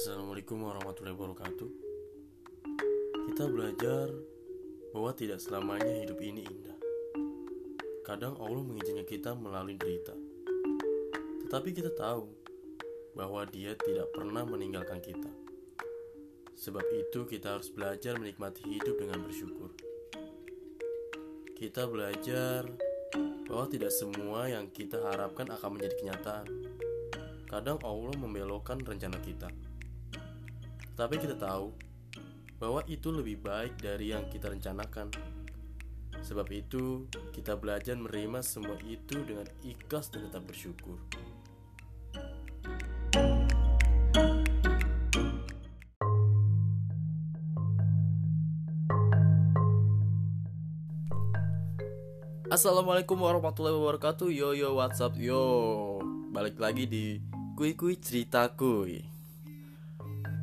[0.00, 1.70] Assalamualaikum warahmatullahi wabarakatuh.
[3.28, 4.08] Kita belajar
[4.96, 6.78] bahwa tidak selamanya hidup ini indah.
[8.00, 10.16] Kadang Allah mengizinkan kita melalui derita.
[11.44, 12.32] Tetapi kita tahu
[13.12, 15.28] bahwa Dia tidak pernah meninggalkan kita.
[16.56, 19.68] Sebab itu kita harus belajar menikmati hidup dengan bersyukur.
[21.60, 22.72] Kita belajar
[23.44, 26.48] bahwa tidak semua yang kita harapkan akan menjadi kenyataan.
[27.44, 29.69] Kadang Allah membelokkan rencana kita.
[31.00, 31.72] Tapi kita tahu
[32.60, 35.08] bahwa itu lebih baik dari yang kita rencanakan.
[36.20, 41.00] Sebab itu, kita belajar menerima semua itu dengan ikhlas dan tetap bersyukur.
[52.52, 56.02] Assalamualaikum warahmatullahi wabarakatuh Yo yo what's up yo
[56.34, 57.22] Balik lagi di
[57.54, 59.19] Kui Kui Cerita Kui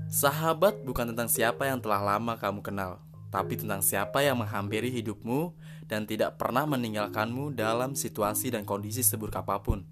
[0.08, 5.52] Sahabat bukan tentang siapa yang telah lama kamu kenal Tapi tentang siapa yang menghampiri hidupmu
[5.84, 9.84] Dan tidak pernah meninggalkanmu dalam situasi dan kondisi seburuk apa pun.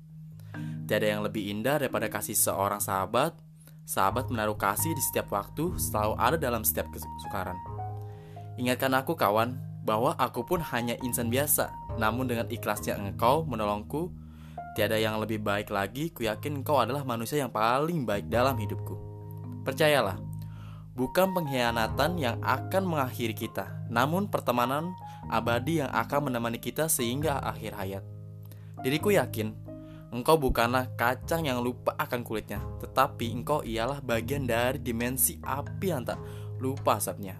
[0.87, 3.35] Tiada yang lebih indah daripada kasih seorang sahabat.
[3.83, 7.59] Sahabat menaruh kasih di setiap waktu Selalu ada dalam setiap kesukaran.
[8.55, 11.69] Ingatkan aku kawan bahwa aku pun hanya insan biasa,
[12.01, 14.09] namun dengan ikhlasnya engkau menolongku,
[14.73, 19.14] tiada yang lebih baik lagi, ku yakin engkau adalah manusia yang paling baik dalam hidupku.
[19.65, 20.21] Percayalah,
[20.93, 24.93] bukan pengkhianatan yang akan mengakhiri kita, namun pertemanan
[25.25, 28.03] abadi yang akan menemani kita sehingga akhir hayat.
[28.85, 29.57] Diriku yakin,
[30.13, 36.05] engkau bukanlah kacang yang lupa akan kulitnya, tetapi engkau ialah bagian dari dimensi api yang
[36.05, 36.21] tak
[36.61, 37.35] lupa asapnya.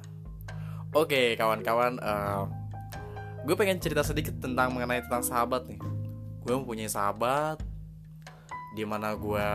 [0.95, 2.49] Oke, kawan-kawan, uh,
[3.45, 5.77] gue pengen cerita sedikit tentang mengenai tentang sahabat nih.
[6.41, 7.61] Gue mempunyai sahabat,
[8.73, 9.49] di mana gue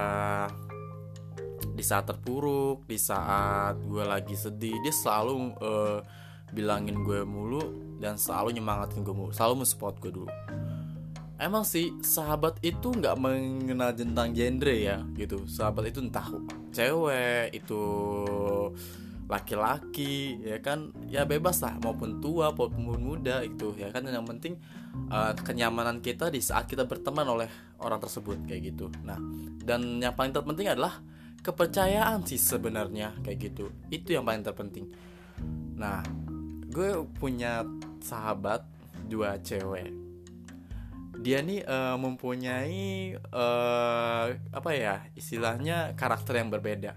[1.80, 6.04] di saat terpuruk, di saat gue lagi sedih, dia selalu uh,
[6.52, 10.28] bilangin gue mulu dan selalu nyemangatin gue mulu, selalu mensupport gue dulu.
[11.40, 15.48] Emang sih sahabat itu nggak mengenal tentang genre ya gitu.
[15.48, 16.28] Sahabat itu entah
[16.68, 17.82] cewek itu
[19.30, 24.58] laki-laki ya kan ya bebas lah maupun tua maupun muda itu ya kan yang penting
[25.06, 27.46] uh, kenyamanan kita di saat kita berteman oleh
[27.78, 29.22] orang tersebut kayak gitu nah
[29.62, 30.98] dan yang paling terpenting adalah
[31.40, 33.72] kepercayaan sih sebenarnya kayak gitu.
[33.88, 34.86] Itu yang paling terpenting.
[35.76, 36.04] Nah
[36.70, 37.66] gue punya
[38.00, 38.64] sahabat
[39.08, 39.90] dua cewek.
[41.20, 46.96] Dia nih uh, mempunyai uh, apa ya istilahnya karakter yang berbeda.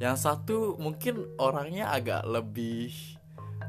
[0.00, 2.94] Yang satu mungkin orangnya agak lebih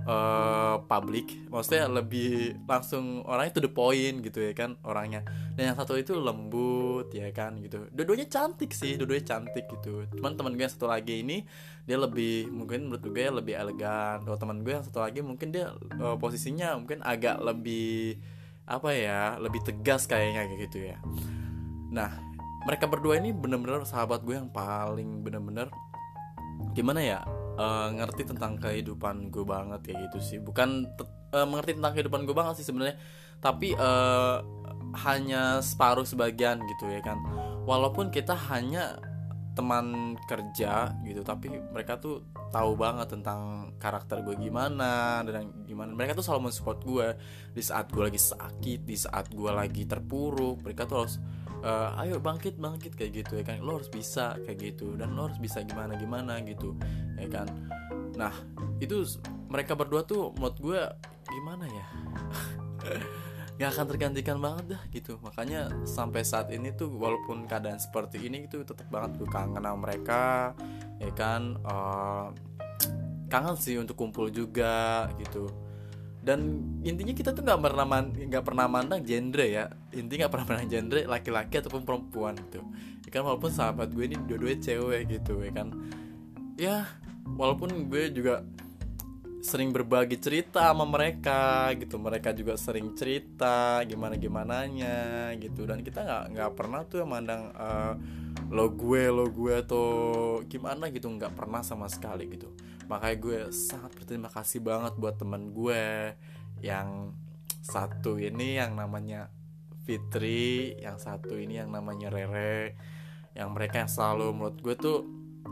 [0.06, 1.50] uh, public.
[1.50, 5.26] Maksudnya lebih langsung orangnya to the point gitu ya kan orangnya.
[5.58, 7.90] Dan yang satu itu lembut ya kan gitu.
[7.92, 10.06] Dua-duanya cantik sih dua-duanya cantik gitu.
[10.16, 11.44] Cuman teman gue yang satu lagi ini
[11.86, 14.24] dia lebih mungkin menurut gue lebih elegan.
[14.24, 18.22] Kalau teman gue yang satu lagi mungkin dia uh, posisinya mungkin agak lebih
[18.66, 20.98] apa ya lebih tegas kayaknya kayak gitu ya.
[21.94, 22.10] Nah
[22.66, 25.70] mereka berdua ini bener-bener sahabat gue yang paling bener-bener
[26.74, 27.20] gimana ya
[27.56, 30.38] uh, ngerti tentang kehidupan gue banget kayak gitu sih.
[30.40, 30.92] Bukan
[31.34, 32.96] uh, mengerti tentang kehidupan gue banget sih sebenarnya.
[33.40, 34.40] Tapi uh,
[35.08, 37.20] hanya separuh sebagian gitu ya kan.
[37.68, 39.00] Walaupun kita hanya
[39.56, 45.96] teman kerja gitu tapi mereka tuh tahu banget tentang karakter gue gimana dan gimana.
[45.96, 47.08] Mereka tuh selalu mensupport gue
[47.56, 51.16] di saat gue lagi sakit di saat gue lagi terpuruk mereka tuh harus
[51.64, 53.62] uh, ayo bangkit bangkit kayak gitu ya kan.
[53.62, 54.98] Lo harus bisa kayak gitu.
[54.98, 56.76] Dan lo harus bisa gimana gimana gitu
[57.16, 57.48] ya kan.
[58.18, 58.34] Nah
[58.82, 59.06] itu
[59.48, 60.82] mereka berdua tuh menurut gue
[61.30, 61.86] gimana ya?
[63.56, 65.16] Nggak akan tergantikan banget dah gitu.
[65.24, 69.78] Makanya sampai saat ini tuh walaupun keadaan seperti ini itu tetap banget gue kangen sama
[69.80, 70.52] mereka
[71.00, 71.56] ya kan.
[71.64, 72.28] Uh,
[73.26, 75.65] kangen sih untuk kumpul juga gitu
[76.26, 79.70] dan intinya kita tuh nggak pernah nggak pernah mandang genre ya.
[79.94, 82.66] Intinya nggak pernah mandang genre laki-laki ataupun perempuan gitu.
[83.06, 85.68] Ya kan walaupun sahabat gue ini dua-duanya cewek gitu ya kan.
[86.58, 86.76] Ya
[87.38, 88.42] walaupun gue juga
[89.46, 92.02] sering berbagi cerita sama mereka gitu.
[92.02, 95.70] Mereka juga sering cerita gimana gimana nya gitu.
[95.70, 97.94] Dan kita nggak nggak pernah tuh mandang uh,
[98.50, 99.88] lo gue lo gue atau
[100.46, 102.54] gimana gitu nggak pernah sama sekali gitu.
[102.86, 106.14] Makanya gue sangat berterima kasih banget buat temen gue
[106.62, 107.14] yang
[107.66, 109.34] satu ini yang namanya
[109.86, 112.74] Fitri yang satu ini yang namanya Rere
[113.38, 115.00] yang mereka yang selalu menurut gue tuh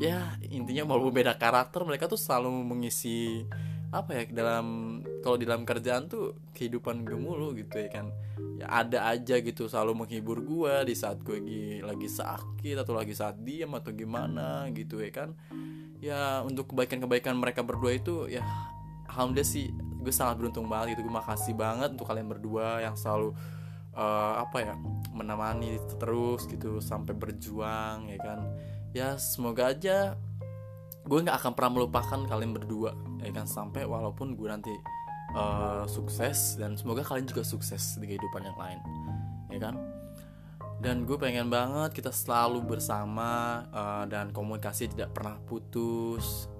[0.01, 3.45] ya intinya mau beda karakter mereka tuh selalu mengisi
[3.93, 8.11] apa ya dalam kalau di dalam kerjaan tuh kehidupan gue mulu gitu ya kan.
[8.59, 13.15] Ya ada aja gitu selalu menghibur gue di saat gue lagi lagi sakit atau lagi
[13.15, 15.33] saat diam atau gimana gitu ya kan.
[16.03, 18.43] Ya untuk kebaikan-kebaikan mereka berdua itu ya
[19.07, 19.71] alhamdulillah sih
[20.03, 21.07] gue sangat beruntung banget gitu.
[21.07, 23.31] Gue makasih banget untuk kalian berdua yang selalu
[23.95, 24.75] uh, apa ya
[25.15, 28.39] menemani terus gitu sampai berjuang ya kan.
[28.91, 30.19] Ya semoga aja
[31.03, 32.91] gue nggak akan pernah melupakan kalian berdua
[33.23, 33.47] ya kan.
[33.47, 34.75] Sampai walaupun gue nanti
[35.33, 38.79] uh, sukses dan semoga kalian juga sukses di kehidupan yang lain
[39.53, 39.75] ya kan?
[40.83, 46.51] Dan gue pengen banget kita selalu bersama uh, dan komunikasi tidak pernah putus.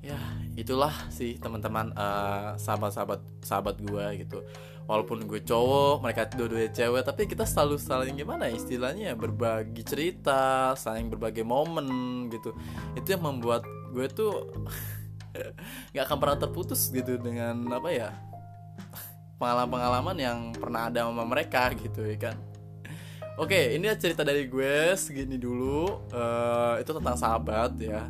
[0.00, 0.16] Ya
[0.56, 4.40] itulah sih teman-teman uh, sahabat-sahabat sahabat gue gitu.
[4.88, 10.72] Walaupun gue cowok mereka dua-duanya cewek tapi kita selalu saling gimana ya istilahnya berbagi cerita
[10.72, 12.56] saling berbagi momen gitu.
[12.96, 14.48] Itu yang membuat gue tuh
[15.92, 18.10] nggak akan pernah terputus gitu dengan apa ya
[19.40, 22.36] pengalaman-pengalaman yang pernah ada sama mereka gitu ya kan
[23.40, 26.12] Oke, ini cerita dari gue segini dulu.
[26.12, 28.04] Uh, itu tentang sahabat ya.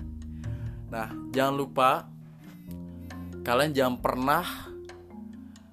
[0.91, 2.11] Nah, jangan lupa
[3.47, 4.43] kalian jangan pernah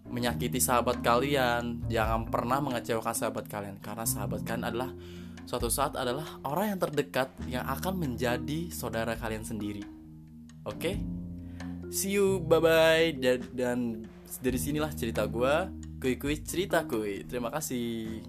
[0.05, 4.93] menyakiti sahabat kalian, jangan pernah mengecewakan sahabat kalian karena sahabat kalian adalah
[5.49, 9.81] suatu saat adalah orang yang terdekat yang akan menjadi saudara kalian sendiri.
[10.69, 11.01] Oke?
[11.87, 13.15] See you, bye bye.
[13.15, 13.79] Dan, dan
[14.43, 15.55] dari sinilah cerita gue.
[15.97, 17.23] Kui kui cerita kui.
[17.25, 18.21] Terima kasih.